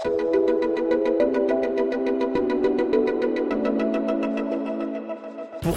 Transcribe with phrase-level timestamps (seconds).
[0.00, 0.37] Thank you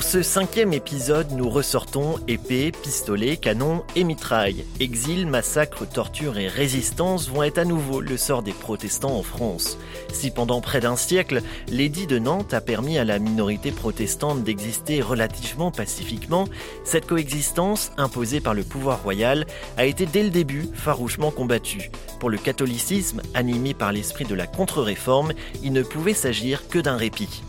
[0.01, 4.65] Pour ce cinquième épisode, nous ressortons épée, pistolet, canon et mitraille.
[4.79, 9.77] Exil, massacre, torture et résistance vont être à nouveau le sort des protestants en France.
[10.11, 15.03] Si pendant près d'un siècle, l'édit de Nantes a permis à la minorité protestante d'exister
[15.03, 16.47] relativement pacifiquement,
[16.83, 19.45] cette coexistence, imposée par le pouvoir royal,
[19.77, 21.91] a été dès le début farouchement combattue.
[22.19, 26.97] Pour le catholicisme, animé par l'esprit de la contre-réforme, il ne pouvait s'agir que d'un
[26.97, 27.43] répit.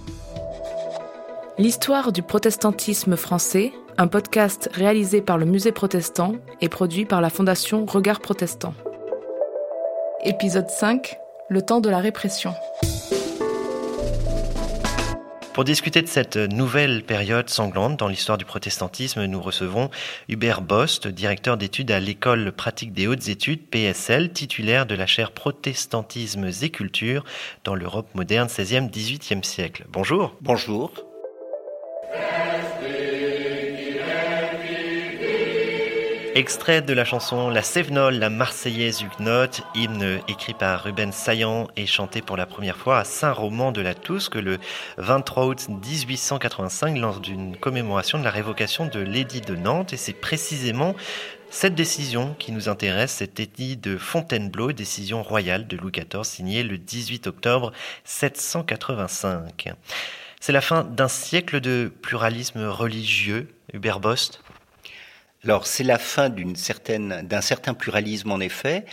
[1.62, 7.30] L'histoire du protestantisme français, un podcast réalisé par le Musée protestant et produit par la
[7.30, 8.74] Fondation Regard Protestant.
[10.24, 11.16] Épisode 5
[11.48, 12.52] Le temps de la répression.
[15.54, 19.88] Pour discuter de cette nouvelle période sanglante dans l'histoire du protestantisme, nous recevons
[20.28, 25.30] Hubert Bost, directeur d'études à l'École pratique des hautes études, PSL, titulaire de la chaire
[25.30, 27.24] Protestantisme et culture
[27.62, 29.86] dans l'Europe moderne 16e-18e siècle.
[29.92, 30.34] Bonjour.
[30.40, 31.11] Bonjour.
[36.34, 41.84] Extrait de la chanson La Sévenole, la Marseillaise huguenote, hymne écrit par Ruben Saillant et
[41.84, 44.58] chanté pour la première fois à Saint-Roman de la Tousque le
[44.96, 49.92] 23 août 1885 lors d'une commémoration de la révocation de l'édit de Nantes.
[49.92, 50.94] Et c'est précisément
[51.50, 56.62] cette décision qui nous intéresse, cet édit de Fontainebleau, décision royale de Louis XIV signée
[56.62, 57.72] le 18 octobre
[58.04, 59.74] 785.
[60.40, 64.40] C'est la fin d'un siècle de pluralisme religieux, Hubert Bost
[65.44, 68.84] alors c'est la fin d'un certain pluralisme en effet.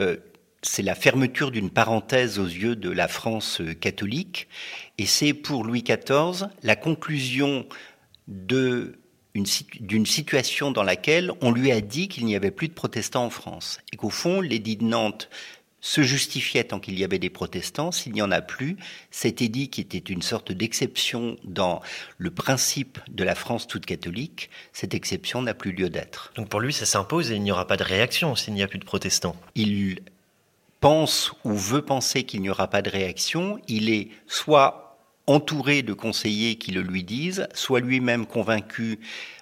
[0.00, 0.16] Euh,
[0.62, 4.48] c'est la fermeture d'une parenthèse aux yeux de la France euh, catholique,
[4.96, 7.66] et c'est pour Louis XIV la conclusion
[8.26, 13.30] d'une situation dans laquelle on lui a dit qu'il n'y avait plus de protestants en
[13.30, 15.30] France, et qu'au fond, l'édit de Nantes
[15.80, 17.92] se justifiait tant qu'il y avait des protestants.
[17.92, 18.76] S'il n'y en a plus,
[19.10, 21.80] cet édit qui était une sorte d'exception dans
[22.16, 26.32] le principe de la France toute catholique, cette exception n'a plus lieu d'être.
[26.34, 28.68] Donc pour lui, ça s'impose et il n'y aura pas de réaction s'il n'y a
[28.68, 29.36] plus de protestants.
[29.54, 30.00] Il
[30.80, 33.60] pense ou veut penser qu'il n'y aura pas de réaction.
[33.68, 34.87] Il est soit
[35.28, 38.98] entouré de conseillers qui le lui disent, soit lui-même convaincu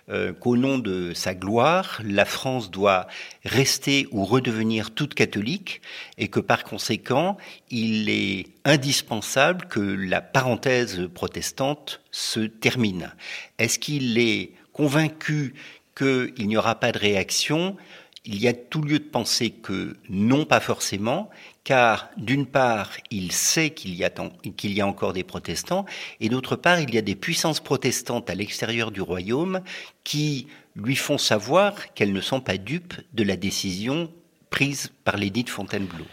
[0.08, 3.06] euh, qu'au nom de sa gloire, la France doit
[3.44, 5.80] rester ou redevenir toute catholique
[6.18, 7.36] et que par conséquent,
[7.70, 13.12] il est indispensable que la parenthèse protestante se termine.
[13.58, 15.54] Est-ce qu'il est convaincu
[15.96, 17.76] qu'il n'y aura pas de réaction?
[18.24, 21.30] Il y a tout lieu de penser que non, pas forcément,
[21.66, 25.84] car d'une part, il sait qu'il y, a, encore des protestants,
[26.20, 29.60] et d'autre part, il y a des puissances protestantes à l'extérieur du royaume
[30.04, 34.12] qui lui font savoir qu'elles ne sont pas dupes de la décision
[34.48, 36.04] prise par l'édit de Fontainebleau.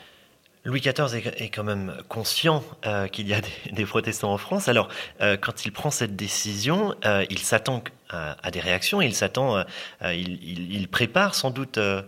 [0.65, 4.69] Louis XIV est, quand même conscient euh, qu'il y a des, protestants en France.
[4.69, 4.89] Alors,
[5.21, 9.01] euh, quand il prend cette décision, euh, il s'attend à, des réactions.
[9.01, 9.63] Il s'attend, euh,
[10.03, 12.03] euh, il, prépare sans doute euh,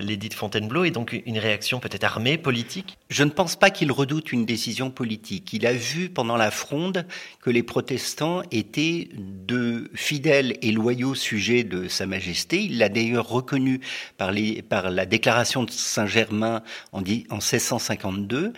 [0.00, 2.98] l'édit de Fontainebleau et donc une réaction peut-être armée, politique.
[3.10, 5.52] Je ne pense pas qu'il redoute une décision politique.
[5.52, 7.06] Il a vu pendant la Fronde
[7.40, 12.62] que les protestants étaient de fidèles et loyaux sujets de Sa Majesté.
[12.62, 13.80] Il l'a d'ailleurs reconnu
[14.16, 18.52] par, la déclaration de Saint-Germain en, en 1652.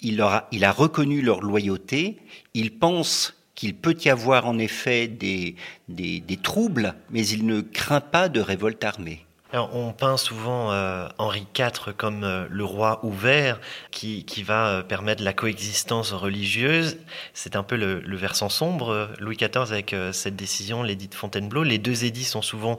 [0.00, 2.18] Il, a, il a reconnu leur loyauté.
[2.52, 5.56] Il pense qu'il peut y avoir en effet des,
[5.88, 9.24] des, troubles, mais il ne craint pas de révolte armée.
[9.52, 13.60] Alors, on peint souvent euh, Henri IV comme euh, le roi ouvert
[13.92, 16.96] qui, qui va euh, permettre la coexistence religieuse.
[17.34, 19.10] C'est un peu le, le, versant sombre.
[19.20, 21.62] Louis XIV avec cette décision, l'édit de Fontainebleau.
[21.62, 22.74] Les deux édits sont souvent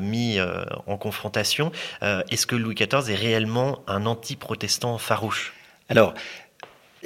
[0.00, 0.38] mis
[0.86, 1.70] en confrontation.
[2.00, 5.52] Est-ce que Louis XIV est réellement un anti-protestant farouche?
[5.88, 6.14] Alors,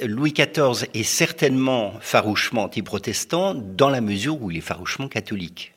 [0.01, 5.73] Louis XIV est certainement farouchement anti-protestant dans la mesure où il est farouchement catholique.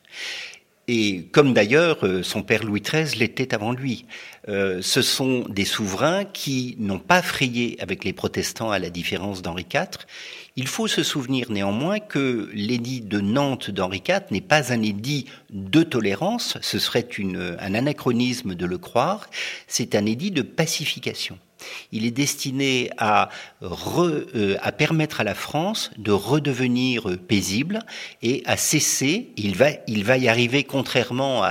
[0.86, 4.04] Et comme d'ailleurs euh, son père Louis XIII l'était avant lui.
[4.48, 9.40] Euh, ce sont des souverains qui n'ont pas frayé avec les protestants à la différence
[9.40, 10.04] d'Henri IV.
[10.56, 15.26] Il faut se souvenir néanmoins que l'édit de Nantes d'Henri IV n'est pas un édit
[15.50, 17.08] de tolérance, ce serait
[17.58, 19.28] un anachronisme de le croire,
[19.66, 21.38] c'est un édit de pacification.
[21.92, 23.28] Il est destiné à,
[23.62, 27.80] euh, à permettre à la France de redevenir paisible
[28.22, 31.42] et à cesser, il va, il va y arriver contrairement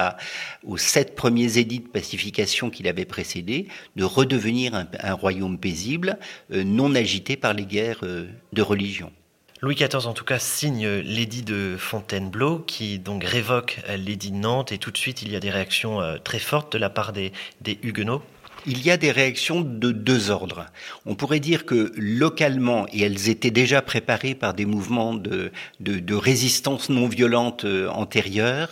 [0.63, 6.17] aux sept premiers édits de pacification qu'il avait précédés, de redevenir un, royaume paisible,
[6.51, 9.11] euh, non agité par les guerres euh, de religion.
[9.61, 14.73] Louis XIV, en tout cas, signe l'édit de Fontainebleau, qui donc révoque l'édit de Nantes,
[14.73, 17.31] et tout de suite, il y a des réactions très fortes de la part des
[17.81, 18.21] Huguenots.
[18.65, 20.65] Il y a des réactions de deux ordres.
[21.05, 25.99] On pourrait dire que localement, et elles étaient déjà préparées par des mouvements de, de,
[25.99, 28.69] de résistance non violente euh, antérieurs,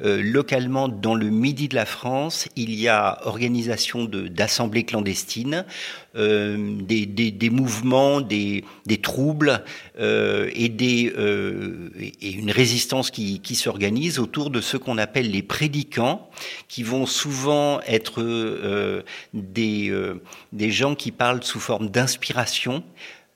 [0.00, 5.64] euh, localement dans le midi de la France, il y a organisation d'assemblées clandestines,
[6.16, 9.62] euh, des, des, des, mouvements, des, des troubles
[10.00, 11.90] euh, et, des, euh,
[12.20, 16.28] et une résistance qui, qui s'organise autour de ce qu'on appelle les prédicants,
[16.68, 19.02] qui vont souvent être euh,
[19.38, 22.82] des, euh, des gens qui parlent sous forme d'inspiration,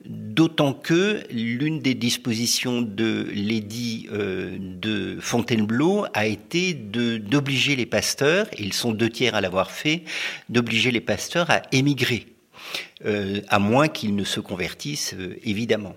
[0.05, 8.47] D'autant que l'une des dispositions de l'édit euh, de Fontainebleau a été d'obliger les pasteurs,
[8.51, 10.03] et ils sont deux tiers à l'avoir fait,
[10.49, 12.27] d'obliger les pasteurs à émigrer,
[13.05, 15.15] euh, à moins qu'ils ne se convertissent,
[15.45, 15.95] évidemment.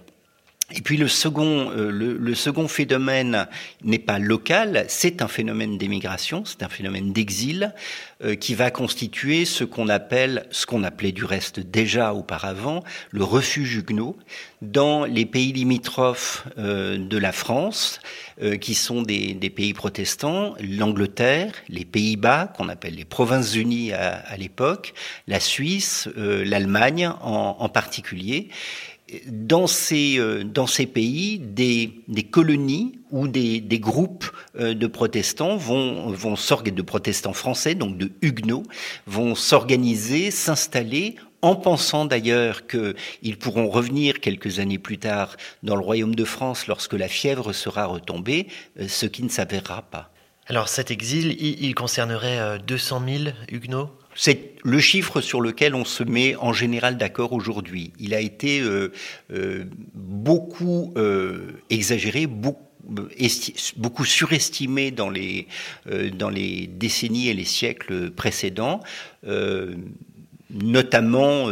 [0.74, 3.46] Et puis le second, euh, le, le, second phénomène
[3.84, 7.72] n'est pas local, c'est un phénomène d'émigration, c'est un phénomène d'exil
[8.24, 12.82] euh, qui va constituer ce qu'on appelle, ce qu'on appelait du reste déjà auparavant,
[13.12, 14.16] le refuge huguenot
[14.60, 18.00] dans les pays limitrophes euh, de la France,
[18.42, 24.16] euh, qui sont des, des pays protestants, l'Angleterre, les Pays-Bas, qu'on appelle les Provinces-Unies à,
[24.16, 24.94] à l'époque,
[25.28, 28.48] la Suisse, euh, l'Allemagne en, en particulier
[29.28, 31.92] dans ces, euh, dans ces pays, des,
[32.30, 34.26] colonies ou des, groupes
[34.58, 38.64] euh, de protestants vont, vont de protestants français, donc de huguenots,
[39.06, 45.82] vont s'organiser, s'installer en pensant d'ailleurs qu'ils pourront revenir quelques années plus tard dans le
[45.82, 48.48] royaume de France lorsque la fièvre sera retombée,
[48.80, 50.10] euh, ce qui ne s'avérera pas.
[50.48, 53.90] Alors cet exil, il concernerait 200 000 huguenots?
[54.16, 57.92] C'est le chiffre sur lequel on se met en général d'accord aujourd'hui.
[58.00, 58.90] Il a été euh,
[59.32, 59.64] euh,
[59.94, 65.46] beaucoup euh, exagéré, beaucoup surestimé dans les,
[66.68, 68.80] décennies et les siècles précédents.
[70.48, 71.48] Notamment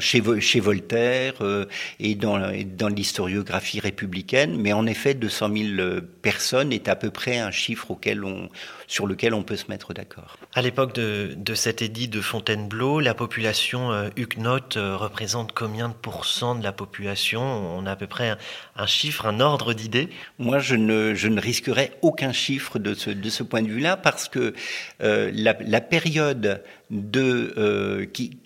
[0.00, 1.64] chez Voltaire euh,
[1.98, 2.38] et dans,
[2.76, 7.90] dans l'historiographie républicaine, mais en effet 200 000 personnes est à peu près un chiffre
[7.90, 8.50] auquel on,
[8.90, 10.36] sur lequel on peut se mettre d'accord.
[10.52, 15.88] À l'époque de, de, cet édit de Fontainebleau, la population euh, huguenote euh, représente combien
[15.88, 17.40] de pourcents de la population?
[17.40, 18.38] On a à peu près un,
[18.74, 20.08] un chiffre, un ordre d'idée?
[20.40, 23.96] Moi, je ne, je ne risquerais aucun chiffre de ce, de ce point de vue-là
[23.96, 24.54] parce que
[25.02, 26.60] euh, la, la période
[26.90, 28.38] de, euh, qui,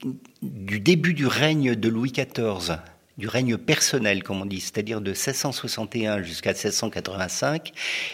[0.42, 2.76] du début du règne de Louis XIV,
[3.18, 7.72] du règne personnel, comme on dit, c'est-à-dire de 1661 jusqu'à 1685,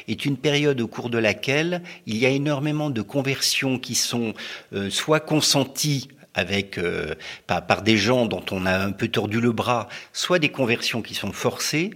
[0.08, 4.35] est une période au cours de laquelle il y a énormément de conversions qui sont
[4.73, 7.14] euh, soit consenties avec euh,
[7.47, 11.14] par, des gens dont on a un peu tordu le bras, soit des conversions qui
[11.14, 11.91] sont forcées,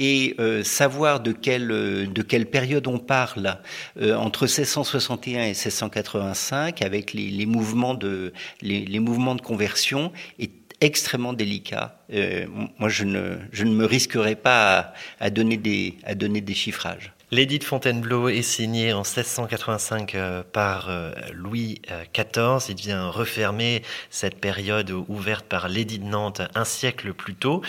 [0.00, 3.58] et euh, savoir de quelle, euh, de quelle période on parle
[4.00, 10.10] euh, entre 1661 et 1685 avec les, les mouvements de, les, les, mouvements de conversion
[10.38, 11.94] est extrêmement délicat.
[12.12, 12.46] Euh,
[12.78, 16.54] moi, je ne, je ne me risquerai pas à, à, donner des, à donner des
[16.54, 17.12] chiffrages.
[17.32, 21.80] L'édit de Fontainebleau est signé en 1685 euh, par euh, Louis
[22.12, 22.38] XIV.
[22.38, 27.62] Euh, Il vient refermer cette période ouverte par l'édit de Nantes un siècle plus tôt.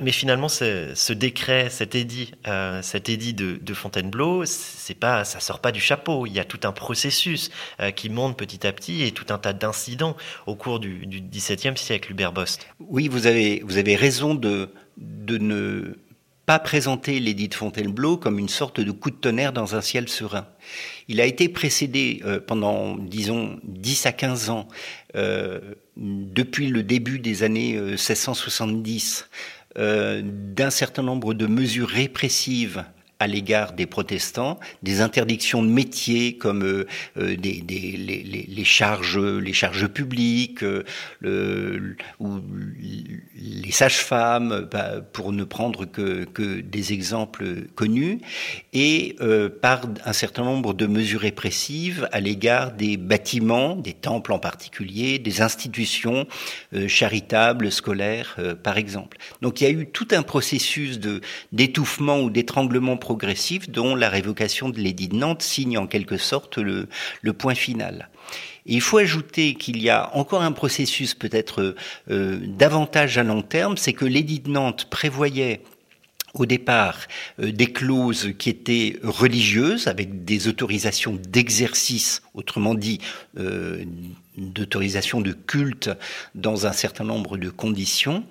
[0.00, 2.32] Mais finalement, ce décret, cet édit,
[2.82, 6.26] cet édit de, Fontainebleau, c'est pas, ça sort pas du chapeau.
[6.26, 7.50] Il y a tout un processus
[7.94, 10.16] qui monte petit à petit et tout un tas d'incidents
[10.46, 12.66] au cours du, XVIIe siècle, Hubert Bost.
[12.80, 15.96] Oui, vous avez, raison de ne
[16.46, 20.08] pas présenter l'édit de Fontainebleau comme une sorte de coup de tonnerre dans un ciel
[20.08, 20.46] serein.
[21.08, 24.68] Il a été précédé euh, pendant, disons, 10 à 15 ans,
[25.16, 25.60] euh,
[25.96, 29.28] depuis le début des années euh, 1670,
[29.78, 32.84] euh, d'un certain nombre de mesures répressives
[33.18, 36.84] à l'égard des protestants, des interdictions de métiers comme euh,
[37.16, 42.40] des, les, charges, les charges publiques, euh, ou
[43.36, 46.26] les sages-femmes, bah, pour ne prendre que,
[46.60, 48.20] des exemples connus,
[48.72, 54.32] et euh, par un certain nombre de mesures répressives à l'égard des bâtiments, des temples
[54.32, 56.26] en particulier, des institutions
[56.74, 59.18] euh, charitables, scolaires, euh, par exemple.
[59.42, 60.98] Donc il y a eu tout un processus
[61.52, 66.58] d'étouffement ou d'étranglement progressif dont la révocation de l'édit de Nantes signe en quelque sorte
[66.58, 66.88] le,
[67.34, 68.08] point final.
[68.64, 71.76] Il faut ajouter qu'il y a encore un processus peut-être
[72.10, 75.60] euh, davantage à long terme, c'est que l'édit de Nantes prévoyait
[76.34, 76.98] au départ
[77.38, 82.98] euh, des clauses qui étaient religieuses avec des autorisations d'exercice, autrement dit
[83.38, 83.84] euh,
[84.36, 85.90] d'autorisation de culte
[86.34, 88.24] dans un certain nombre de conditions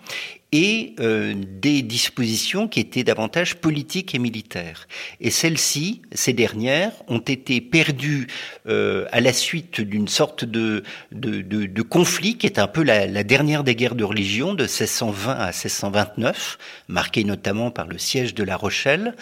[0.52, 4.88] et euh, des dispositions qui étaient davantage politiques et militaires.
[5.20, 8.28] Et celles-ci, ces dernières, ont été perdues
[8.66, 13.66] euh, à la suite d'une sorte de, de, conflit qui est un peu la, dernière
[13.66, 16.58] des guerres de religion de 1620 à 1629,
[16.88, 19.16] marqué notamment par le siège de La Rochelle,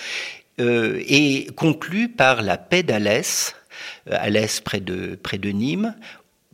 [0.60, 3.56] euh, et conclu par la paix d'Alès,
[4.12, 5.96] Alès près de, près de Nîmes,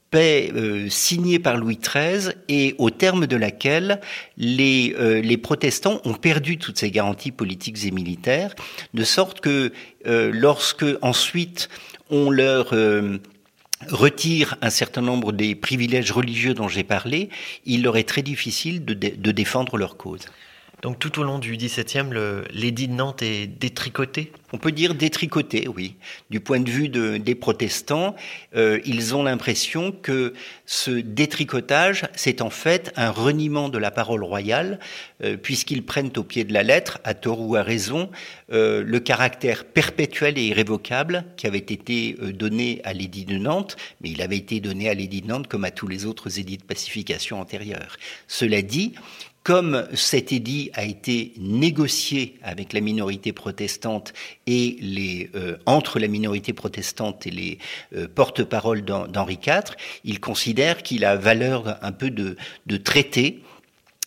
[0.10, 4.02] paix euh, signée par Louis XIII et au terme de laquelle
[4.38, 8.56] les, euh, les protestants ont perdu toutes ces garanties politiques et militaires,
[8.94, 9.72] de sorte que
[10.08, 11.70] euh, lorsque ensuite
[12.10, 12.74] on leur
[13.88, 17.30] retire un certain nombre des privilèges religieux dont j'ai parlé,
[17.66, 20.26] il leur est très difficile de, de défendre leur cause.
[20.82, 22.10] Donc tout au long du XVIIe,
[22.52, 24.32] l'édit de Nantes est détricoté?
[24.54, 25.96] On peut dire détricoté, oui.
[26.30, 28.16] Du point de vue de, des protestants,
[28.56, 30.34] euh, ils ont l'impression que
[30.66, 34.80] ce détricotage, c'est en fait un reniement de la parole royale,
[35.22, 38.10] euh, puisqu'ils prennent au pied de la lettre, à tort ou à raison,
[38.54, 44.12] euh, le caractère perpétuel et irrévocable qui avait été donné à l'édit de Nantes, mais
[44.12, 46.64] il avait été donné à l'édit de Nantes comme à tous les autres édits de
[46.64, 47.98] pacification antérieurs.
[48.28, 48.94] Cela dit,
[49.50, 54.14] comme cet édit a été négocié avec la minorité protestante
[54.46, 57.58] et les, euh, entre la minorité protestante et les
[57.96, 63.42] euh, porte-paroles d'Henri IV, il considère qu'il a valeur un peu de traité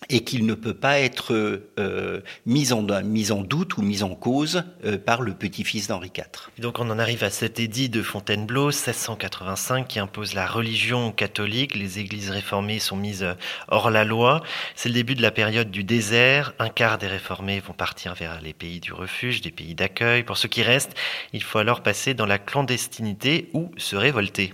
[0.08, 1.32] et qu'il ne peut pas être
[1.78, 6.10] euh, mis, en, mis en doute ou mis en cause euh, par le petit-fils d'Henri
[6.16, 6.50] IV.
[6.58, 11.74] donc on en arrive à cet édit de Fontainebleau, 1685, qui impose la religion catholique.
[11.74, 13.26] Les églises réformées sont mises
[13.68, 14.42] hors la loi.
[14.74, 16.54] C'est le début de la période du désert.
[16.58, 20.22] Un quart des réformés vont partir vers les pays du refuge, des pays d'accueil.
[20.22, 20.94] Pour ceux qui restent,
[21.32, 24.52] il faut alors passer dans la clandestinité ou se révolter.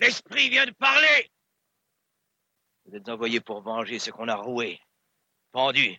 [0.00, 1.30] L'esprit vient de parler
[2.92, 4.78] vous êtes envoyé pour venger ce qu'on a roué,
[5.50, 5.98] pendu,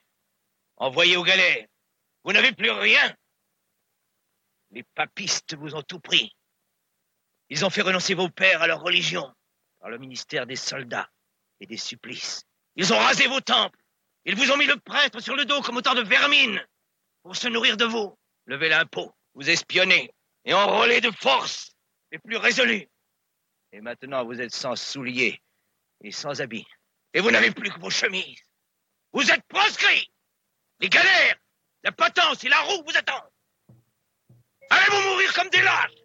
[0.76, 1.68] envoyé au galet.
[2.24, 3.16] Vous n'avez plus rien.
[4.70, 6.36] Les papistes vous ont tout pris.
[7.50, 9.34] Ils ont fait renoncer vos pères à leur religion
[9.80, 11.10] par le ministère des soldats
[11.60, 12.44] et des supplices.
[12.76, 13.80] Ils ont rasé vos temples.
[14.26, 16.64] Ils vous ont mis le prêtre sur le dos comme autant de vermine
[17.24, 18.16] pour se nourrir de vous.
[18.46, 20.14] Levez l'impôt, vous espionner
[20.46, 21.76] et enrôler de force
[22.12, 22.88] les plus résolus.
[23.72, 25.42] Et maintenant, vous êtes sans souliers
[26.02, 26.68] et sans habits.
[27.14, 28.42] Et vous n'avez plus que vos chemises.
[29.12, 30.12] Vous êtes proscrits.
[30.80, 31.38] Les galères,
[31.84, 33.32] la potence et la roue vous attendent.
[34.70, 36.03] Allez vous mourir comme des lâches?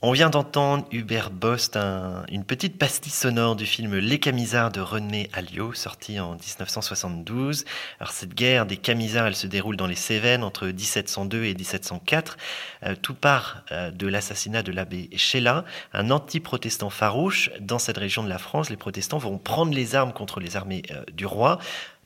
[0.00, 4.80] On vient d'entendre Hubert Bost, un, une petite pastille sonore du film Les Camisards de
[4.80, 7.64] René Alliot, sorti en 1972.
[7.98, 12.36] Alors cette guerre des Camisards, elle se déroule dans les Cévennes entre 1702 et 1704.
[12.84, 17.50] Euh, tout part euh, de l'assassinat de l'abbé Sheila, un anti-protestant farouche.
[17.58, 20.82] Dans cette région de la France, les protestants vont prendre les armes contre les armées
[20.92, 21.58] euh, du roi.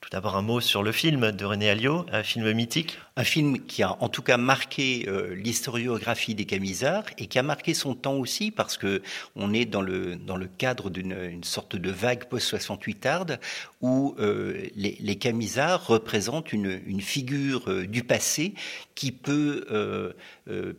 [0.03, 2.99] Tout d'abord un mot sur le film de René Alliot, un film mythique.
[3.15, 7.45] Un film qui a en tout cas marqué euh, l'historiographie des Camisards et qui a
[7.45, 9.01] marqué son temps aussi parce que
[9.37, 13.41] on est dans le dans le cadre d'une sorte de vague post 68 tarde
[13.83, 18.55] où euh, les, les, Camisards représentent une, figure euh, du passé
[18.95, 20.13] qui peut euh,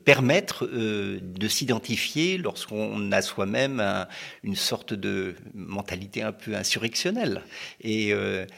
[0.06, 4.08] permettre de s'identifier lorsqu'on a soi-même un,
[4.44, 7.42] une sorte de mentalité un peu insurrectionnelle
[7.82, 8.14] et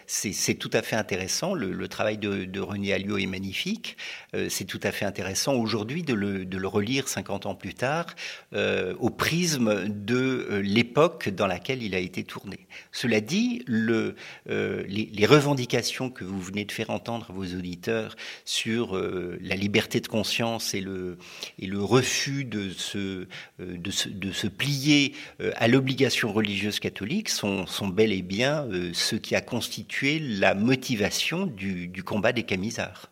[0.07, 1.53] c'est tout à fait intéressant.
[1.53, 3.97] Le, travail de, René Alliot est magnifique.
[4.49, 8.07] C'est tout à fait intéressant aujourd'hui de le, de le, relire 50 ans plus tard
[8.53, 12.67] au prisme de l'époque dans laquelle il a été tourné.
[12.91, 14.15] Cela dit, le,
[14.49, 18.15] euh, les, revendications que vous venez de faire entendre à vos auditeurs
[18.45, 21.17] sur euh, la liberté de conscience et le,
[21.83, 23.27] refus de se,
[23.59, 25.13] se plier
[25.55, 31.45] à l'obligation religieuse catholique sont, sont bel et bien ce qui a constitué la motivation
[31.45, 33.09] du, combat des Camisards.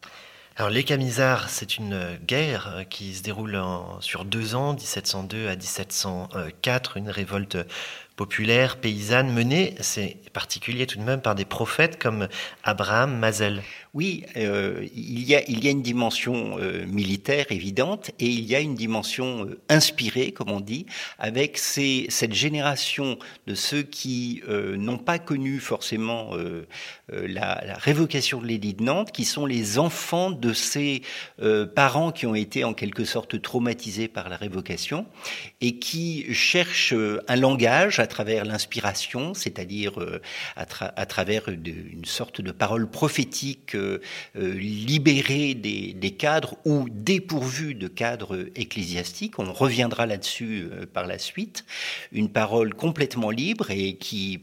[0.55, 3.59] Alors les Camisards, c'est une guerre qui se déroule
[4.01, 7.57] sur deux ans, 1702 à 1704, une révolte
[8.15, 12.27] populaire, paysanne, menée, c'est particulier tout de même, par des prophètes comme
[12.63, 13.61] Abraham Mazel.
[13.93, 18.73] Oui, euh, il, y a, une dimension euh, militaire évidente et il y a une
[18.73, 20.87] dimension euh, inspirée, comme on dit,
[21.19, 26.31] avec cette génération de ceux qui n'ont pas connu forcément
[27.09, 31.01] la, la, révocation de l'édit de Nantes, qui sont les enfants de ces
[31.75, 35.05] parents qui ont été en quelque sorte traumatisés par la révocation
[35.61, 36.95] et qui cherchent
[37.27, 40.21] un langage, à travers l'inspiration, c'est-à-dire euh,
[40.55, 43.99] à, travers une sorte de parole prophétique euh,
[44.35, 49.39] libérée des, des, cadres ou dépourvue de cadres ecclésiastiques.
[49.39, 51.65] On reviendra là-dessus par la suite.
[52.11, 54.41] Une parole complètement libre et qui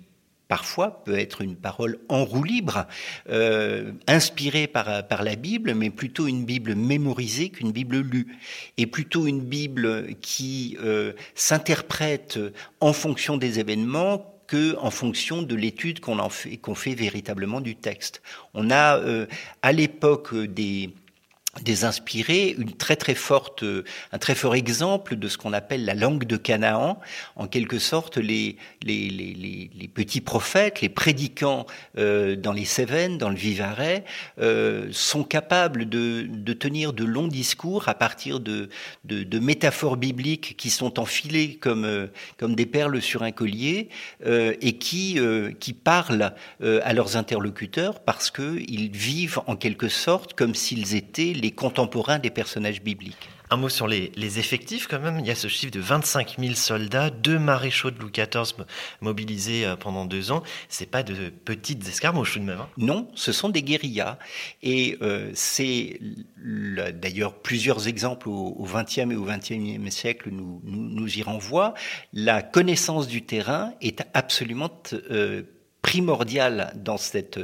[0.50, 2.86] parfois peut être une parole en roue libre,
[3.28, 8.36] euh, inspirée par, par la Bible, mais plutôt une Bible mémorisée qu'une Bible lue,
[8.76, 12.40] et plutôt une Bible qui euh, s'interprète
[12.80, 17.76] en fonction des événements que en fonction de l'étude qu'on fait, qu'on fait véritablement du
[17.76, 18.20] texte.
[18.52, 19.26] On a euh,
[19.62, 20.90] à l'époque des
[21.62, 23.64] des inspirés, une très très forte,
[24.12, 27.00] un très fort exemple de ce qu'on appelle la langue de Canaan.
[27.36, 31.66] En quelque sorte, les, les, les, les petits prophètes, les prédicants
[31.98, 34.04] euh, dans les Cévennes, dans le Vivarais,
[34.40, 38.68] euh, sont capables de, de, tenir de longs discours à partir de,
[39.04, 43.88] de, métaphores bibliques qui sont enfilées comme, euh, comme des perles sur un collier
[44.26, 50.34] euh, et qui, euh, qui parlent à leurs interlocuteurs parce qu'ils vivent en quelque sorte
[50.34, 53.28] comme s'ils étaient les contemporains des personnages bibliques.
[53.52, 55.18] Un mot sur les, effectifs quand même.
[55.18, 58.64] Il y a ce chiffre de 25 000 soldats, deux maréchaux de Louis XIV
[59.00, 60.44] mobilisés euh, pendant deux ans.
[60.68, 62.60] C'est pas de petites escarmouches tout de même.
[62.60, 62.68] Hein.
[62.76, 64.18] non, ce sont des guérillas.
[64.62, 65.98] Et euh, c'est
[66.36, 71.74] d'ailleurs plusieurs exemples au XXe et au XXIe siècle nous, nous, y renvoient.
[72.12, 75.42] La connaissance du terrain est absolument euh,
[75.90, 77.36] primordial dans cette,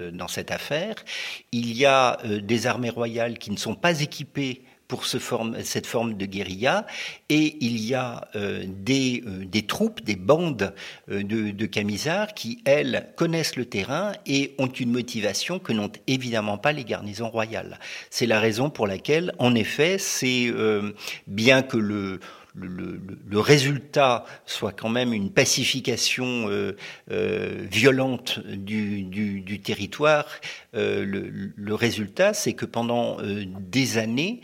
[0.51, 0.95] affaire.
[1.51, 6.15] Il y a euh, des armées royales qui ne sont pas équipées pour cette forme
[6.15, 6.87] de guérilla,
[7.29, 10.73] et il y a euh, des, euh, des, troupes, des bandes
[11.09, 16.57] de, de, camisards qui, elles, connaissent le terrain et ont une motivation que n'ont évidemment
[16.57, 17.81] pas les garnisons royales.
[18.11, 20.53] C'est la raison pour laquelle, en effet, c'est
[21.27, 22.21] bien que le,
[22.57, 26.77] le, résultat soit quand même une pacification euh,
[27.11, 30.27] euh, violente du, territoire,
[30.75, 31.05] euh,
[31.57, 34.41] le, résultat, c'est que pendant des années,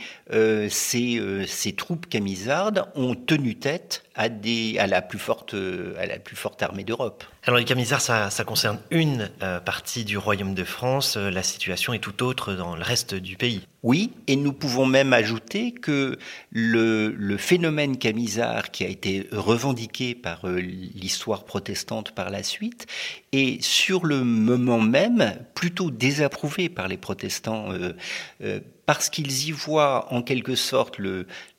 [0.69, 6.37] ces, troupes camisardes ont tenu tête à, des, à, la, plus forte, à la plus
[6.37, 7.25] forte armée d'Europe.
[7.45, 9.28] Alors les camisards, ça, ça concerne une
[9.64, 11.16] partie du royaume de France.
[11.16, 13.66] la situation est tout autre dans le reste du pays.
[13.83, 16.16] Oui, et nous pouvons même ajouter que
[16.52, 22.87] le, le phénomène camisard qui a été revendiqué par l'histoire protestante par la suite
[23.33, 27.92] est sur le moment même plutôt désagréable approuvé par les protestants euh,
[28.42, 30.98] euh, parce qu'ils y voient en quelque sorte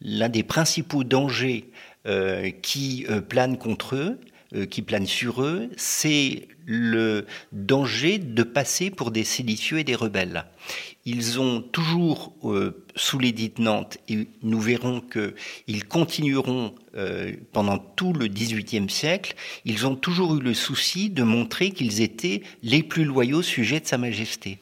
[0.01, 1.69] l'un des principaux dangers
[2.05, 4.19] euh, qui planent contre eux,
[4.69, 10.45] qui planent sur eux, c'est le danger de passer pour des séditieux et des rebelles.
[11.05, 12.35] Ils ont toujours,
[12.95, 16.75] sous l'édit de Nantes, et nous verrons qu'ils continueront
[17.51, 19.33] pendant tout le XVIIIe siècle,
[19.65, 23.87] ils ont toujours eu le souci de montrer qu'ils étaient les plus loyaux sujets de
[23.87, 24.59] Sa Majesté.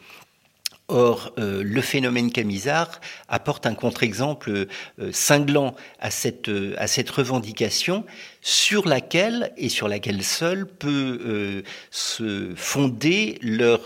[0.91, 2.99] Or, euh, le phénomène Camisard
[3.29, 4.67] apporte un contre-exemple
[4.99, 8.03] euh, cinglant à cette, euh, à cette revendication
[8.41, 13.81] sur laquelle et sur laquelle seule peut se fonder leur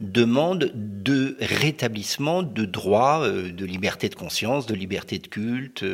[0.00, 5.84] demande de rétablissement de droits, de liberté de conscience, de liberté de culte,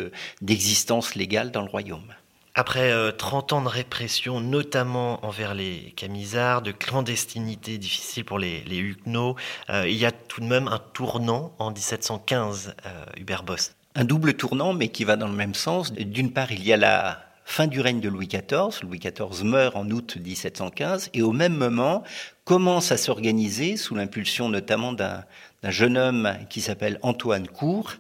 [0.40, 2.14] d'existence légale dans le royaume.
[2.58, 8.64] Après 30 euh, ans de répression, notamment envers les camisards, de clandestinité difficile pour les,
[8.64, 9.36] les Huguenots,
[9.68, 13.74] euh, il y a tout de même un tournant en 1715, euh, Hubert Boss.
[13.94, 15.92] Un double tournant, mais qui va dans le même sens.
[15.92, 18.82] D'une part, il y a la fin du règne de Louis XIV.
[18.82, 22.04] Louis XIV meurt en août 1715 et au même moment
[22.46, 25.24] commence à s'organiser, sous l'impulsion notamment d'un
[25.62, 27.92] jeune homme qui s'appelle Antoine Cour,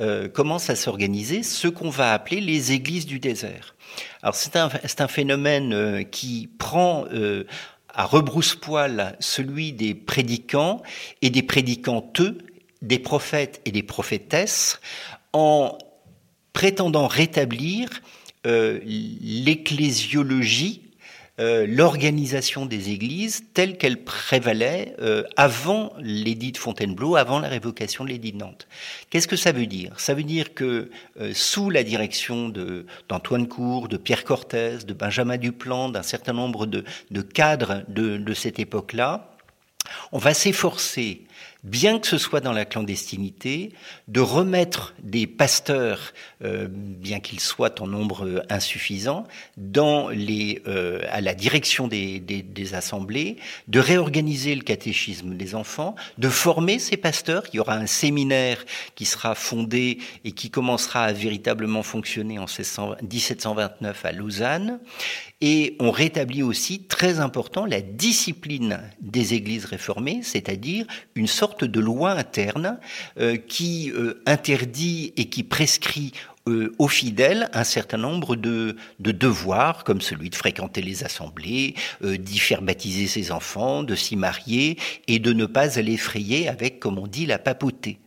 [0.00, 3.74] euh, commence à s'organiser ce qu'on va appeler les églises du désert.
[4.22, 7.44] Alors c'est un, phénomène euh, qui prend euh,
[7.88, 10.82] à rebrousse-poil celui des prédicants
[11.20, 12.38] et des prédicanteux,
[12.80, 14.80] des prophètes et des prophétesses,
[15.32, 15.76] en
[16.52, 17.88] prétendant rétablir
[18.46, 20.81] euh, l'ecclésiologie
[21.40, 28.04] euh, l'organisation des églises telle qu'elle prévalait euh, avant l'édit de Fontainebleau, avant la révocation
[28.04, 28.68] de l'édit de Nantes.
[29.08, 29.98] Qu'est-ce que ça veut dire?
[29.98, 32.50] Ça veut dire que euh, sous la direction
[33.08, 36.84] d'Antoine Cour, de Pierre Cortès, de Benjamin Duplan, d'un certain nombre de,
[37.22, 39.32] cadres de cette époque-là,
[40.12, 41.22] on va s'efforcer
[41.62, 43.72] bien que ce soit dans la clandestinité,
[44.08, 49.24] de remettre des pasteurs, euh, bien qu'ils soient en nombre insuffisant,
[49.56, 53.36] dans les, euh, à la direction des, des, assemblées,
[53.68, 57.44] de réorganiser le catéchisme des enfants, de former ces pasteurs.
[57.52, 62.46] Il y aura un séminaire qui sera fondé et qui commencera à véritablement fonctionner en
[62.46, 64.80] 1729 à Lausanne.
[65.40, 71.80] Et on rétablit aussi, très important, la discipline des églises réformées, c'est-à-dire une sorte de
[71.80, 72.78] loi interne
[73.18, 76.12] euh, qui euh, interdit et qui prescrit
[76.48, 81.74] euh, aux fidèles un certain nombre de, de, devoirs, comme celui de fréquenter les assemblées,
[82.02, 86.80] d'y faire baptiser ses enfants, de s'y marier et de ne pas aller frayer avec,
[86.80, 87.98] comme on dit, la papauté.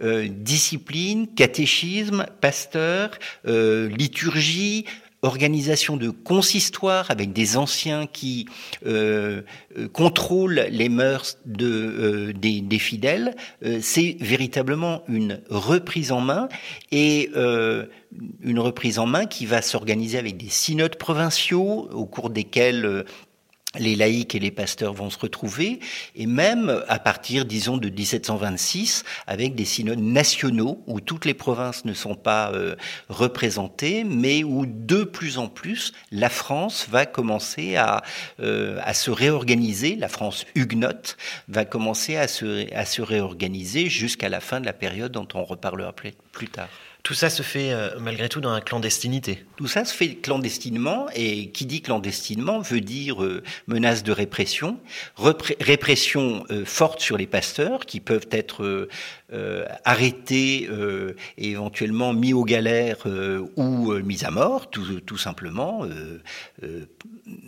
[0.00, 3.10] discipline, catéchisme, pasteur,
[3.44, 4.84] liturgie,
[5.22, 8.46] organisation de consistoire avec des anciens qui
[8.84, 9.42] euh,
[9.78, 13.36] euh, contrôlent les mœurs euh, des, fidèles,
[13.80, 16.48] c'est véritablement une reprise en main
[16.90, 23.04] et une reprise en main qui va s'organiser avec des synodes provinciaux au cours desquels
[23.78, 25.80] les laïcs et les pasteurs vont se retrouver,
[26.14, 31.84] et même à partir, disons, de 1726, avec des synodes nationaux, où toutes les provinces
[31.84, 32.76] ne sont pas euh,
[33.08, 38.02] représentées, mais où de plus en plus, la France va commencer à,
[38.40, 41.16] euh, à se réorganiser, la France huguenote
[41.48, 45.44] va commencer à se, à se réorganiser jusqu'à la fin de la période dont on
[45.44, 46.68] reparlera plus tard.
[47.02, 49.44] Tout ça se fait euh, malgré tout dans la clandestinité.
[49.56, 54.78] Tout ça se fait clandestinement, et qui dit clandestinement veut dire euh, menace de répression,
[55.16, 58.88] répression euh, forte sur les pasteurs qui peuvent être
[59.84, 60.68] arrêtés
[61.38, 63.06] et éventuellement mis aux galères
[63.56, 65.86] ou mis à mort, tout, simplement,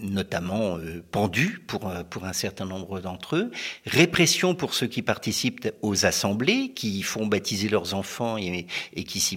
[0.00, 0.78] notamment
[1.10, 3.50] pendus pour, pour un certain nombre d'entre eux.
[3.84, 9.20] Répression pour ceux qui participent aux assemblées, qui font baptiser leurs enfants et, et qui
[9.20, 9.36] s'y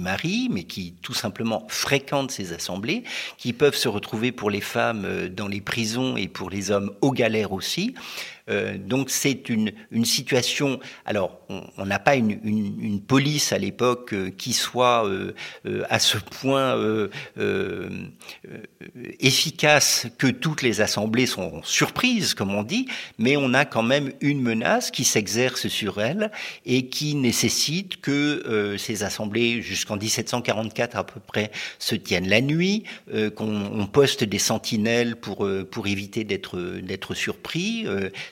[0.50, 3.04] mais qui tout simplement fréquentent ces assemblées,
[3.38, 6.94] qui peuvent se retrouver pour les femmes euh, dans les prisons et pour les hommes
[7.02, 7.96] aux galères aussi.
[8.50, 9.72] Euh, donc c'est une,
[10.04, 10.80] situation.
[11.06, 15.34] Alors, on n'a pas une, police à l'époque euh, qui soit euh,
[15.90, 16.78] à ce point
[19.20, 24.12] efficace que toutes les assemblées sont surprises, comme on dit, mais on a quand même
[24.22, 26.32] une menace qui s'exerce sur elles
[26.66, 32.84] et qui nécessite que ces assemblées, jusqu'en 1744 à peu près, se tiennent la nuit,
[33.36, 37.86] qu'on poste des sentinelles pour pour éviter d'être d'être surpris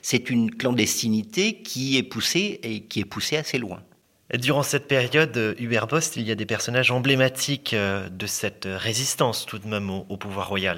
[0.05, 3.81] c'est une clandestinité qui est poussée et qui est poussée assez loin.
[4.35, 9.47] Durant cette période, Hubert Bost, il y a des personnages emblématiques euh, de cette résistance
[9.47, 10.77] tout de même au, pouvoir royal.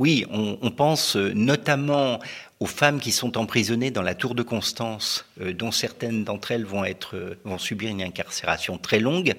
[0.00, 2.20] Oui, on, pense notamment
[2.58, 6.66] aux femmes qui sont emprisonnées dans la tour de Constance, euh, dont certaines d'entre elles
[7.12, 9.34] euh, vont subir une incarcération très longue.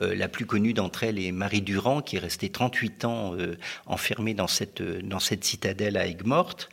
[0.00, 3.56] Euh, la plus connue d'entre elles est Marie Durand, qui est restée 38 ans euh,
[3.86, 6.68] enfermée dans cette, dans cette citadelle à Aigues-Mortes.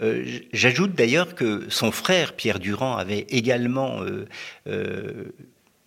[0.00, 4.00] Euh, j'ajoute d'ailleurs que son frère, Pierre Durand, avait également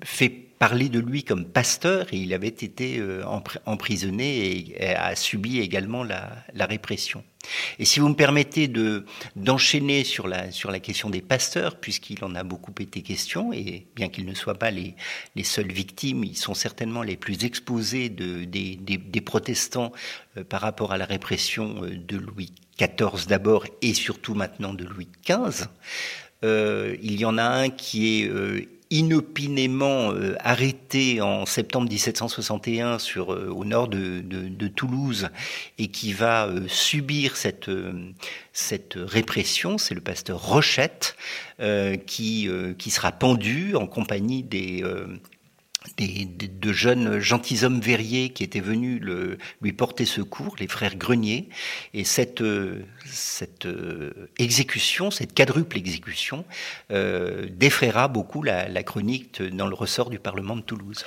[0.04, 3.02] fait parler de lui comme pasteur et il avait été
[3.66, 7.24] emprisonné et a subi également la, répression.
[7.80, 9.06] Et si vous me permettez de
[9.38, 13.88] d'enchaîner sur la sur la question des pasteurs, puisqu'il en a beaucoup été question, et
[13.96, 14.96] bien qu'ils ne soient pas les
[15.36, 19.94] les seules victimes, ils sont certainement les plus exposés de des des, protestants
[20.38, 24.84] euh, par rapport à la répression euh, de Louis XIV d'abord et surtout maintenant de
[24.84, 25.68] Louis XV.
[26.44, 32.98] Euh, il y en a un qui est euh, inopinément euh, arrêté en septembre 1761
[32.98, 35.30] sur, euh, au nord de, de, Toulouse
[35.78, 37.70] et qui va euh, subir cette,
[38.54, 41.16] cette répression, c'est le pasteur Rochette
[42.06, 44.84] qui, qui sera pendu en compagnie des
[46.08, 51.50] de jeunes gentilshommes verriers qui étaient venus le, lui porter secours, les frères Grenier.
[51.94, 52.44] Et cette,
[53.06, 56.46] cette euh, exécution, cette quadruple exécution,
[56.92, 61.04] euh, défraiera beaucoup la, la chronique dans le ressort du Parlement de Toulouse.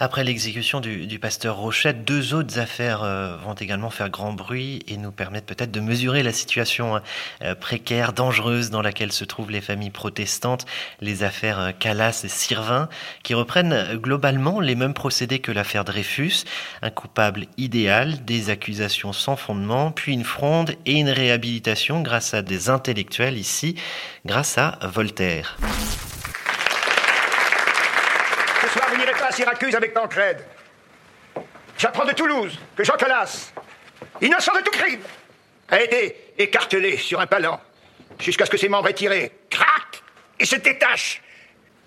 [0.00, 4.80] Après l'exécution du, du, pasteur Rochette, deux autres affaires euh, vont également faire grand bruit
[4.86, 7.00] et nous permettre peut-être de mesurer la situation
[7.42, 10.66] euh, précaire, dangereuse dans laquelle se trouvent les familles protestantes,
[11.00, 12.88] les affaires euh, Calas et Sirvin,
[13.24, 16.44] qui reprennent globalement les mêmes procédés que l'affaire Dreyfus,
[16.80, 22.42] un coupable idéal, des accusations sans fondement, puis une fronde et une réhabilitation grâce à
[22.42, 23.74] des intellectuels ici,
[24.24, 25.56] grâce à Voltaire
[29.27, 30.44] à Syracuse avec Tancred.
[31.78, 33.52] J'apprends de Toulouse que Jean Calas,
[34.20, 35.00] innocent de tout crime,
[35.68, 37.60] a été écartelé sur un palan
[38.18, 40.02] jusqu'à ce que ses membres aient tiré, crac,
[40.40, 41.22] et se détachent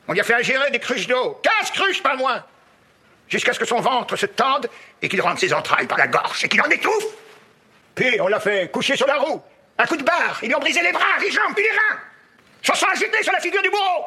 [0.08, 1.42] On lui a fait ingérer des cruches d'eau.
[1.44, 2.42] 15 cruches, pas moins.
[3.28, 4.70] Jusqu'à ce que son ventre se tende
[5.02, 7.04] et qu'il rentre ses entrailles par la gorge et qu'il en étouffe.
[7.96, 9.44] Puis on l'a fait coucher sur la roue.
[9.78, 10.40] Un coup de barre.
[10.42, 12.00] Ils lui ont brisé les bras, les jambes, puis les reins.
[12.62, 14.06] Son sang a sur la figure du bourreau.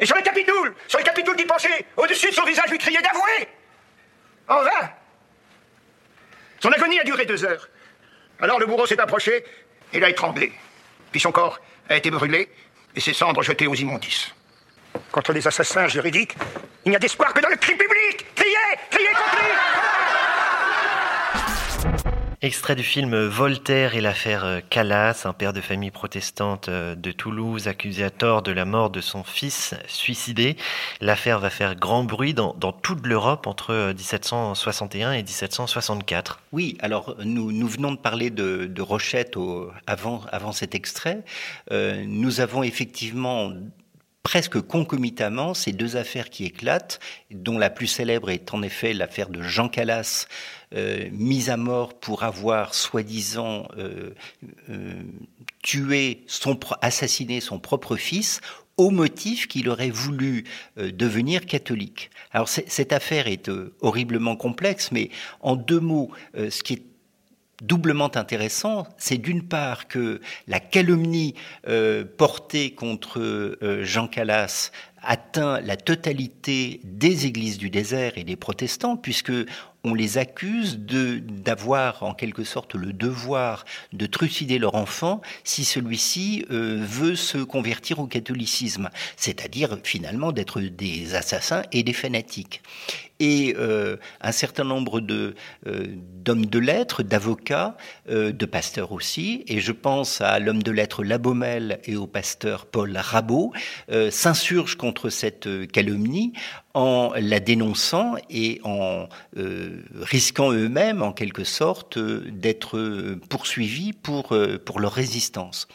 [0.00, 3.48] Et sur les capitoules, sur capitoules qui pensaient au-dessus de son visage lui criait d'avouer.
[4.48, 4.90] En vain.
[6.58, 7.68] Son agonie a duré deux heures.
[8.40, 9.44] Alors le bourreau s'est approché
[9.92, 10.52] et il a étranglé.
[11.12, 12.50] Puis son corps a été brûlé
[12.96, 14.34] et ses cendres jetées aux immondices.
[15.12, 16.34] Contre les assassins juridiques,
[16.84, 18.54] il n'y a d'espoir que dans le cri public Criez
[18.90, 19.69] Criez contre
[22.42, 27.68] Extrait du film Voltaire et l'affaire Calas, un père de famille protestante euh, de Toulouse
[27.68, 30.56] accusé à tort de la mort de son fils suicidé.
[31.02, 36.40] L'affaire va faire grand bruit dans, toute l'Europe entre 1761 euh, et 1764.
[36.52, 39.36] Oui, alors nous, venons de parler de, Rochette
[39.86, 41.22] avant, cet extrait.
[41.72, 43.52] Euh, nous avons effectivement
[44.22, 49.28] presque concomitamment ces deux affaires qui éclatent, dont la plus célèbre est en effet l'affaire
[49.28, 50.26] de Jean Calas,
[50.74, 54.10] euh, mis à mort pour avoir soi-disant euh,
[54.68, 55.02] euh,
[55.62, 56.24] tué,
[56.80, 58.40] assassiné son propre fils
[58.76, 60.44] au motif qu'il aurait voulu
[60.76, 62.10] devenir catholique.
[62.30, 63.50] Alors cette affaire est
[63.82, 65.10] horriblement complexe, mais
[65.42, 66.89] en deux mots, ce qui est
[67.62, 71.34] doublement intéressant, c'est d'une part que la calomnie
[72.16, 74.70] portée contre Jean Calas
[75.02, 79.32] atteint la totalité des églises du désert et des protestants, puisque
[79.82, 86.44] on les accuse d'avoir en quelque sorte le devoir de trucider leur enfant si celui-ci
[86.50, 92.62] euh, veut se convertir au catholicisme, c'est-à-dire finalement d'être des assassins et des fanatiques
[93.20, 95.34] et euh, un certain nombre euh,
[95.66, 97.76] d'hommes de lettres, d'avocats,
[98.08, 102.66] euh, de pasteurs aussi, et je pense à l'homme de lettres Labomel et au pasteur
[102.66, 103.52] Paul Rabot,
[104.10, 106.32] s'insurgent contre cette calomnie
[106.74, 109.08] en la dénonçant et en
[109.94, 115.68] risquant eux-mêmes, en quelque sorte, d'être poursuivis pour, pour leur résistance.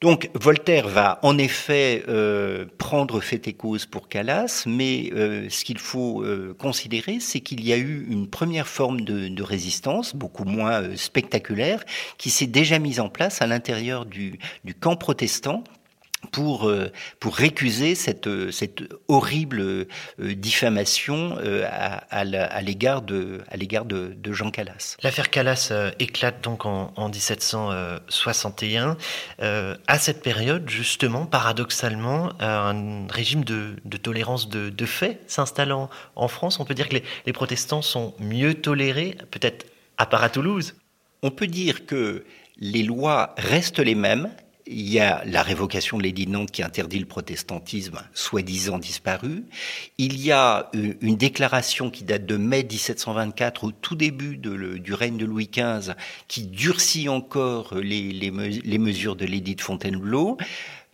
[0.00, 5.62] Donc Voltaire va en effet euh, prendre fait et cause pour Calas, mais euh, ce
[5.62, 10.44] qu'il faut euh, considérer, c'est qu'il y a eu une première forme de, résistance, beaucoup
[10.44, 11.84] moins spectaculaire,
[12.16, 14.38] qui s'est déjà mise en place à l'intérieur du
[14.80, 15.64] camp protestant
[16.32, 19.86] pour euh, pour récuser cette cette horrible euh,
[20.18, 24.96] diffamation euh, à, à l'égard de à l'égard de, de, Jean Calas.
[25.02, 28.96] L'affaire Calas éclate donc en, en 1761.
[29.40, 36.28] à cette période, justement, paradoxalement, un régime de, de tolérance de, de fait s'installant en
[36.28, 36.60] France.
[36.60, 39.66] On peut dire que les, les protestants sont mieux tolérés, peut-être
[39.98, 40.74] à part à Toulouse.
[41.22, 42.24] On peut dire que
[42.58, 44.30] les lois restent les mêmes,
[44.70, 49.44] il y a la révocation de l'édit de Nantes qui interdit le protestantisme, soi-disant disparu.
[49.98, 54.94] Il y a euh, une déclaration qui date de mai 1724, au tout début du
[54.94, 55.94] règne de Louis XV,
[56.28, 60.38] qui durcit encore les, mesures de l'édit de Fontainebleau.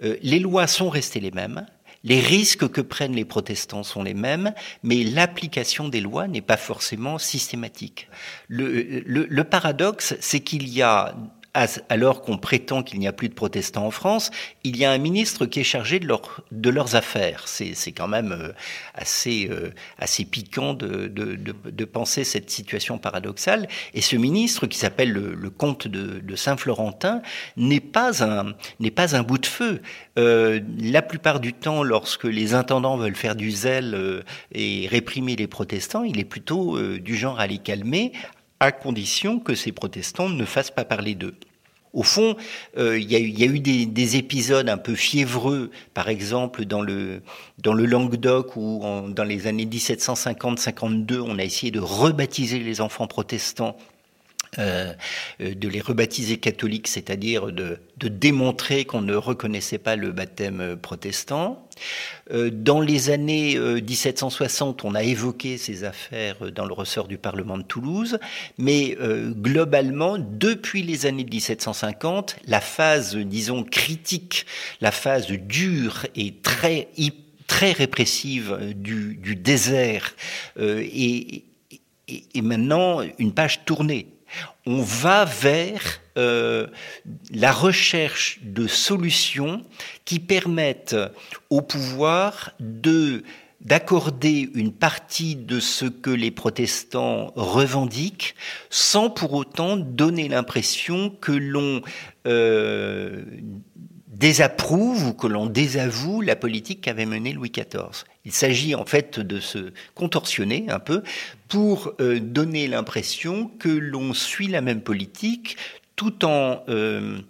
[0.03, 1.67] Euh, les lois sont restées les mêmes.
[2.03, 6.57] Les risques que prennent les protestants sont les mêmes, mais l'application des lois n'est pas
[6.57, 8.09] forcément systématique.
[8.49, 11.17] Le paradoxe, c'est qu'il y a
[11.89, 14.31] alors qu'on prétend qu'il n'y a plus de protestants en France,
[14.65, 17.45] il y a un ministre qui est chargé de, leur, de leurs affaires.
[17.47, 18.53] C'est quand même euh,
[18.95, 23.69] assez, euh, assez piquant de, penser cette situation paradoxale.
[23.95, 27.23] Et ce ministre, qui s'appelle le, comte de, Saint-Florentin,
[27.57, 28.53] n'est pas, un,
[28.95, 29.81] pas un bout de feu.
[30.19, 35.47] Euh, la plupart du temps, lorsque les intendants veulent faire du zèle et réprimer les
[35.47, 38.13] protestants, il est plutôt du genre à les calmer,
[38.61, 41.35] à condition que ces protestants ne fassent pas parler d'eux.
[41.93, 42.37] Au fond,
[42.77, 47.23] euh, il y, a eu des, épisodes un peu fiévreux, par exemple dans le,
[47.59, 53.07] dans le Languedoc, où dans les années 1750-52, on a essayé de rebaptiser les enfants
[53.07, 53.79] protestants
[54.59, 54.93] euh,
[55.41, 60.77] euh, de les rebaptiser catholiques, c'est-à-dire de, démontrer qu'on ne reconnaissait pas le baptême euh,
[60.77, 61.69] protestant.
[62.31, 67.63] dans les années 1760, on a évoqué ces affaires dans le ressort du Parlement de
[67.63, 68.19] Toulouse,
[68.57, 68.97] mais
[69.33, 74.47] globalement, depuis les années 1750, la phase, disons, critique,
[74.81, 76.89] la phase dure et très
[77.47, 80.17] très répressive du, désert
[80.59, 81.45] est,
[82.09, 84.16] est maintenant une page tournée
[84.67, 86.67] on va vers euh,
[87.33, 89.65] la recherche de solutions
[90.05, 90.97] qui permettent
[91.51, 93.23] au pouvoir de
[93.63, 98.35] d'accorder une partie de ce que les protestants revendiquent
[98.71, 101.81] sans pour autant donner l'impression que l'on
[102.27, 103.25] euh,
[104.09, 108.05] désapprouve ou que l'on désavoue la politique qu'avait menée Louis XIV.
[108.27, 111.03] Il s'agit en fait de se contorsionner un peu
[111.49, 115.57] pour euh, donner l'impression que l'on suit la même politique
[115.95, 117.21] tout en euh,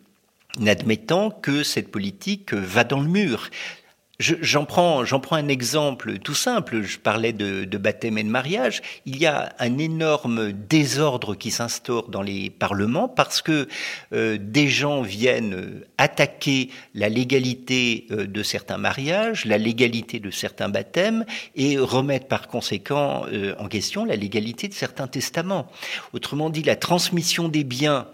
[0.67, 3.51] admettant que cette politique va dans le mur.
[4.19, 6.81] J'en prends, prends un exemple tout simple.
[6.81, 8.81] Je parlais de, de, baptême et de mariage.
[9.05, 13.69] Il y a un énorme désordre qui s'instaure dans les parlements parce que
[14.15, 20.71] euh, des gens viennent attaquer la légalité euh, de certains mariages, la légalité de certains
[20.71, 25.67] baptêmes et remettre par conséquent euh, en question la légalité de certains testaments.
[26.15, 28.07] Autrement dit, la transmission des biens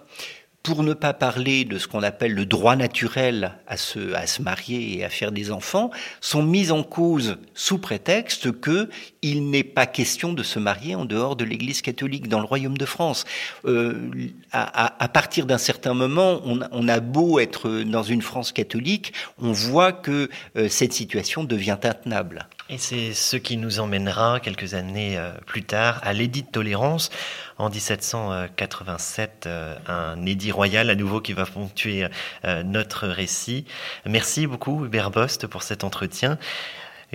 [0.62, 5.04] pour ne pas parler de ce qu'on appelle le droit naturel à se, marier et
[5.04, 8.88] à faire des enfants, sont mises en cause sous prétexte que
[9.22, 12.78] il n'est pas question de se marier en dehors de l'Église catholique dans le Royaume
[12.78, 13.24] de France.
[13.64, 14.10] Euh,
[14.52, 19.52] à, partir d'un certain moment, on, on, a beau être dans une France catholique, on
[19.52, 22.46] voit que euh, cette situation devient intenable.
[22.72, 27.10] Et c'est ce qui nous emmènera quelques années euh, plus tard à l'édit de tolérance
[27.58, 32.06] en 1787, euh, un édit royal à nouveau qui va ponctuer
[32.46, 33.66] euh, notre récit.
[34.06, 36.38] Merci beaucoup Hubert Bost pour cet entretien.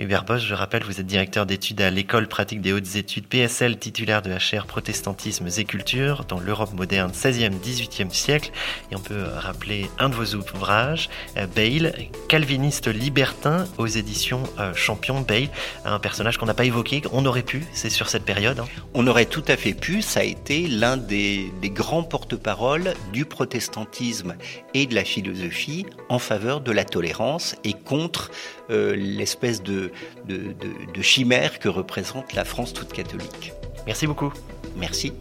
[0.00, 3.80] Hubert Bosch, je rappelle, vous êtes directeur d'études à l'École pratique des hautes études PSL,
[3.80, 8.52] titulaire de la chaire Protestantisme et Culture dans l'Europe moderne 16e, 18e siècle.
[8.92, 11.92] Et on peut rappeler un de vos ouvrages, euh, Bale,
[12.28, 15.48] calviniste libertin aux éditions euh, Champion Bale,
[15.84, 18.60] un personnage qu'on n'a pas évoqué, on aurait pu, c'est sur cette période.
[18.60, 18.68] Hein.
[18.94, 24.36] On aurait tout à fait pu, ça a été l'un des grands porte-parole du protestantisme
[24.74, 28.30] et de la philosophie en faveur de la tolérance et contre
[28.70, 29.90] euh, l'espèce de,
[30.26, 33.52] de, de, de chimère que représente la France toute catholique.
[33.86, 34.32] Merci beaucoup.
[34.76, 35.12] Merci.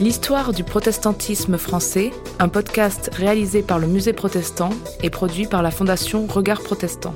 [0.00, 4.70] L'histoire du protestantisme français, un podcast réalisé par le Musée protestant
[5.02, 7.14] et produit par la Fondation Regard Protestant.